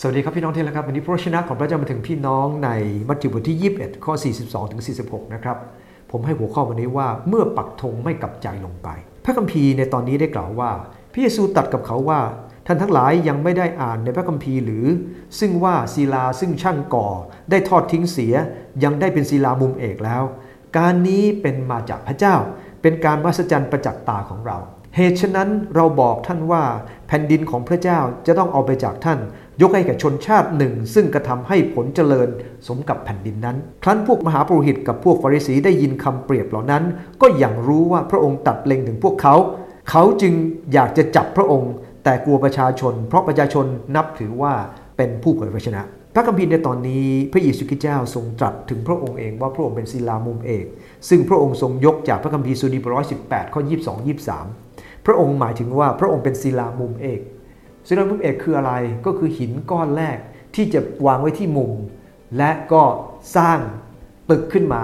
[0.00, 2.70] สวัสดีครับพี่น้องที่รักครับวันนี้พระชนะของพระเจ้ามาถึงพี่น้องใน
[3.08, 5.56] มัทธิวบทที่ 21 ข้อ 42ถึง46 นะครับ
[6.10, 8.88] ผมให้หัวข้อวันนี้ว่าเมื่อปักธงไม่กลับใจลงไป
[9.24, 10.70] พระคัมภีร์ในตอนนี้ได้กล่าวว่า
[11.12, 12.20] พระเยซูตัดกับเขาว่า
[12.66, 14.86] ท่านทั้งหลายยังไม่ได้อ่านในพระคัมภีร์หรือ
[15.38, 17.08] ซึ่งว่าศิลาซึ่งช่างก่อ
[17.50, 18.34] ได้ทอดทิ้งเสีย
[18.84, 20.22] ยังได้เป็นศิลามุมเอกแล้ว
[20.76, 22.36] การนี้เป็นมาจากพระเจ้า
[22.82, 24.58] เป็นการมหัศจรรย์ประจักษ์ตาของเรา
[24.98, 26.62] เหตุฉะนั้นเราบอกท่านว่า
[27.08, 29.18] แผ่นดินของพระเจ้าจะต้องเอาไปจากท่าน
[29.60, 32.28] ยกให้แก่ชนชาติหนึ่ง ซึ่งกระทำให้ผลเจริญ
[32.66, 36.84] สมกับแผ่นดินนั้น ครั้นพวกมหาปุโรหิตกับพวกฟาริสีได้ยินคำเปรียบเหล่านั้น
[37.20, 39.34] ก็อย่างรู้ว่าพระองค์ตัดเล็งถึงพวกเขา
[39.90, 40.34] เขาจึง
[40.72, 41.72] อยากจะจับพระองค์
[42.04, 44.52] แต่กลัวประชาชน เพราะประชาชนนับถือว่า
[44.96, 45.82] เป็นผู้เผยพระชนะ
[46.14, 50.66] พระคัมภีร์ในตอนนี้พระเยซูคริสต์เจ้าทรงตรัสถึงพระองค์เองว่าพระองค์เป็นศิลามุมเอก
[51.08, 54.46] ซึ่งพระองค์ทรงยกจากพระคัมภีร์สุดีบร้อยสิบแปดข้อยี่สิบสองยี่สิบสาม
[55.06, 57.20] พระองค์หมายถึงว่าพระองค์เป็นศิลามุมเอก
[57.88, 58.72] ศิลามุมเอกคืออะไร
[59.06, 60.18] ก็คือหินก้อนแรก
[60.54, 61.72] ที่จะวางไว้ที่มุม
[62.38, 62.82] และก็
[63.36, 63.58] สร้าง
[64.30, 64.82] ตึกขึ้นมา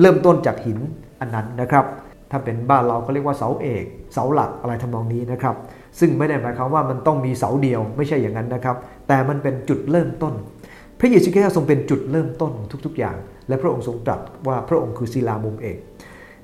[0.00, 0.78] เริ่มต้นจากหิน
[1.20, 1.84] อันนั้นนะครับ
[2.30, 5.56] ถ้าเป็นบ้านเราก็เรียกว่าเสาเอก เสาหลักอะไรทำนองนี้นะครับ
[5.98, 8.76] ซึ่งไม่ได้หมายความว่ามันต้องมีเสาเดียวไม่ใช่อย่างนั้นนะครับ
[9.08, 10.34] แต่มันเป็นจุดเริ่มต้น
[11.00, 12.52] พระเยซูคริสต์ทรงเป็นจุดเริ่มต้น
[12.86, 13.16] ทุกๆอย่าง
[13.48, 15.76] และพระองค์ทรงตรัสว่าพระองค์คือศิลามุมเอก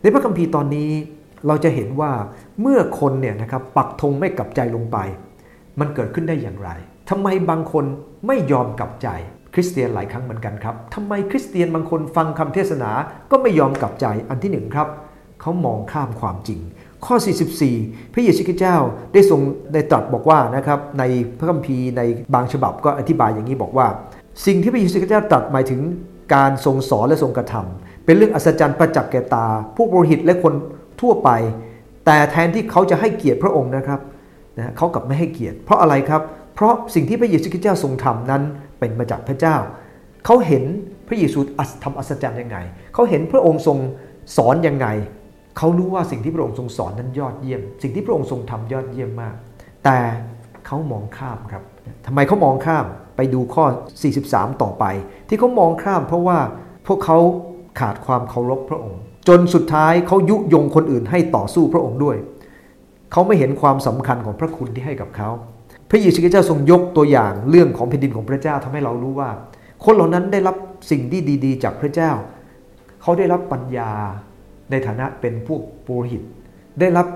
[0.03, 0.91] ในพระคัมภีร์ตอนนี้
[1.46, 2.12] เราจะเห็นว่า
[2.60, 4.98] เมื่อคนเนี่ยนะครับปักธงไม่กลับใจลงไป
[5.80, 6.70] มันเกิดขึ้นได้อย่างไร
[7.10, 7.84] ทำไมบางคน
[8.27, 9.08] ไม่ยอมกลับใจ
[9.55, 12.91] คริสเตียนหลายครั้งเหมือนกันครับทำไมคริสเตียนบางคนฟังคำเทศนา
[13.30, 14.88] ก็ไม่ยอมกลับใจอันที่หนึ่งครับ
[15.41, 16.60] เขามองข้ามความจริง
[17.06, 17.16] ข้อ
[17.64, 18.77] 44 พระเยซูคริสต์เจ้า
[19.12, 19.41] ได้ทรง
[19.72, 21.04] ได้ตรัสบอกว่านะครับใน
[21.38, 22.02] พระคัมภีร์ใน
[22.34, 23.86] บางฉบับก็อธิบายอย่างนี้บอกว่า
[24.47, 25.80] สิ่งที่พระเยซูคริสต์เจ้าตรัสหมายถึง
[26.34, 30.54] การทรงสอนและทรงกระทำเป็นเรื่องอัศจรรย์ประจักษ์แก่ตา ผู้บริหิตและคน
[31.01, 31.31] ทั่วไป
[32.06, 34.01] แต่แทนที่เขาจะให้เกียรติพระองค์นะครับ
[34.59, 36.23] นะเขากลับไม่ให้เกียรติ เพราะอะไรครับ
[36.55, 38.43] เพราะสิ่งที่พระเยซูคริสต์เจ้าทรงทำนั้น
[38.79, 39.56] เป็นมาจากพระเจ้า
[40.25, 40.65] เขาเห็น
[41.09, 41.39] พระเยซู
[41.84, 42.59] ทำอัศจรรย์ยังไง
[42.95, 43.78] เขาเห็นพระองค์ทรง
[44.37, 44.87] สอนยังไง
[45.59, 49.34] เขารู้ว่าสิ่งที่พระองค์ทรงสอนนั้นยอดเยี่ยม สิ่งที่พระองค์ทรงทำยอดเยี่ยมมาก
[49.84, 49.99] แต่
[50.66, 51.62] เขามองข้ามครับ
[52.06, 52.84] ทำไมเขามองข้าม
[53.16, 53.65] ไปดูข้อ
[54.12, 54.84] 43 ต่อไป
[55.28, 56.39] ที่เขามองข้ามเพราะว่า
[56.87, 57.19] พวกเขา
[57.81, 62.16] ขาดความเคารพพระองค์ จนสุดท้ายเขายุยงคนอื่นให้ต่อสู้พระองค์ด้วย
[63.12, 65.30] เขาไม่เห็นความสำคัญของพระคุณที่ให้กับเขา
[65.91, 69.30] พระเยซูคริสต์เจ้าทรงยกตัวอย่างเรื่องของแผ่นดินของพระเจ้าทำให้เรารู้ว่า
[69.84, 70.56] คนเหล่านั้นได้รับ
[70.91, 72.10] สิ่งที่ดี ๆ จากพระเจ้า
[73.02, 73.91] เขาได้รับปัญญา
[74.70, 76.22] ในฐานะเป็นพวกปุโรหิต
[76.80, 77.06] ได้รับ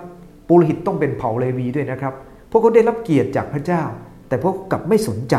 [0.48, 2.14] ปุโรหิตต้องเป็นเผ่าเลวีด้วยนะครับ
[2.50, 3.82] พวกเขาได้รับเกียรติจากพระเจ้า
[4.28, 5.36] แต่พวกกลับไม่สนใจ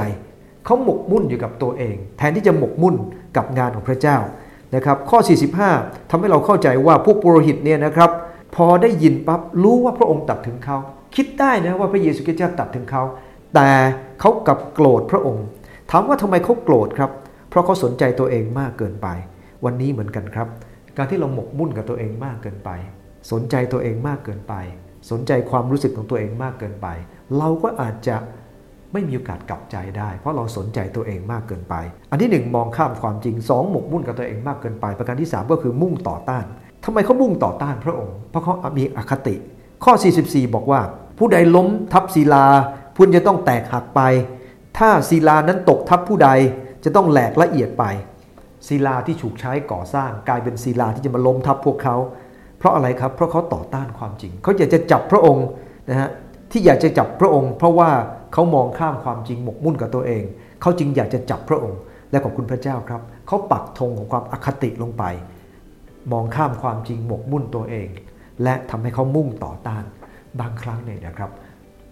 [0.65, 2.95] เขาหมกมุ่นอยู่กับตัวเอง แทนที่จะหมกมุ่น
[3.37, 4.17] กับงานของพระเจ้า
[4.75, 5.19] นะครับข้อ
[5.65, 8.11] 45ทำให้เราเข้าใจว่าพวกปุโรหิตเนี่ยนะครับ
[8.55, 10.77] พอได้ยินปั๊บรู้ว่าพระองค์ตัดถึงเขา
[11.15, 13.03] คิดได้นะว่าพระเยซูคริสต์เจ้าตัดถึงเขา
[13.55, 13.69] แต่
[14.19, 15.45] เขากลับโกรธพระองค์
[15.91, 17.11] ถามว่าทำไมเขาโกรธครับ
[17.49, 19.07] เพราะเขาสนใจตัวเองมากเกินไป
[19.65, 20.47] วันนี้เหมือนกันครับ
[20.97, 22.69] การที่เราหมกมุ่นกับตัวเองมากเกินไป
[23.31, 24.53] สนใจตัวเองมากเกินไป
[25.11, 26.87] สนใจความรู้สึกของตัวเองมากเกินไป
[27.37, 28.15] เราก็อาจจะ
[28.93, 31.75] ไม่มีโอกาสกลับใจได้ เพราะเราสนใจตัวเองมากเกินไป
[32.11, 36.45] อันที่ 1 มองข้ามความจริง 2 หมกมุ่นกับตัวเองมากเกินไป ประการที่ 3 ก็คือมุ่งต่อต้าน
[36.85, 39.35] ทำไมเขามุ่งต่อต้านพระองค์ เพราะเขามีอคติ
[39.83, 40.81] ข้อ 44 บอกว่า
[41.17, 42.45] ผู้ใดล้มทับศิลา
[42.95, 44.01] พุ่นจะต้องแตกหักไป
[44.77, 46.29] ถ้าศิลานั้นตกทับผู้ใด
[46.83, 47.83] จะต้องแหลกละเอียดไป
[48.67, 51.95] ศิลาที่ถูกใช้ก่อสร้าง กลายเป็นศิลาที่จะมาล้มทับพวกเขา
[52.57, 55.47] เพราะอะไรครับ เพราะเขาต่อต้านความจริง เขาอยากจะจับพระองค์
[55.89, 56.09] นะฮะ
[56.57, 57.91] ที่อยากจะจับพระองค์ เพราะว่า
[58.33, 60.23] เขามองข้ามความจริงหมกมุ่นกับตัวเอง
[60.61, 61.79] เขาจึงอยากจะจับพระองค์
[62.11, 65.03] และขอบคุณพระเจ้าครับ เขาปักธงของความอคติลงไป
[66.11, 67.87] มองข้ามความจริงหมกมุ่นตัวเอง
[68.43, 69.83] และทำให้เขามุ่งต่อต้าน
[70.39, 71.31] บางครั้งเนี่ยนะครับ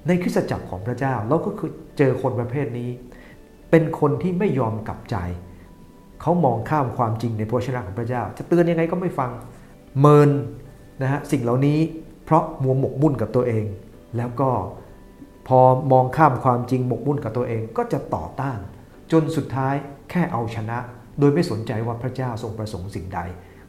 [0.07, 2.89] ในคริสตจักรของพระเจ้าเราก็คือเจอคนประเภทนี้
[3.69, 5.15] เป็นคนที่ไม่ยอมกลับใจ
[6.21, 9.31] เขามองข้ามความจริงในพระชนะของพระเจ้า จะเตือนยังไงก็ไม่ฟัง
[9.99, 10.29] เมิน
[11.01, 11.79] นะฮะสิ่งเหล่านี้
[12.25, 13.65] เพราะมัวหมกมุ่นกับตัวเอง
[14.17, 14.49] แล้วก็
[15.47, 15.59] พอ
[15.91, 18.57] มองข้ามความจริงหมกมุ่นกับตัวเองก็จะต่อต้าน
[19.11, 19.73] จนสุดท้าย
[20.09, 20.77] แค่เอาชนะ
[21.19, 23.19] โดยไม่สนใจว่าพระเจ้าทรงประสงค์สิ่งใด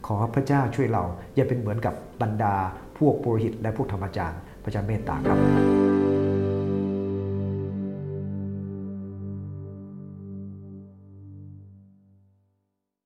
[0.07, 1.03] ขอพระเจ้าช่วยเรา
[1.35, 2.55] อย่าเป็นเหมือนกับบรรดา
[2.97, 6.04] พวกปุโรหิตและพวกธรรมจารย์ พระเจ้าเมตตาครับ